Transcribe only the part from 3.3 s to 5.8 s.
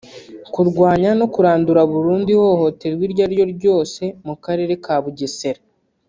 ryo ryose mu Karere ka Bugesera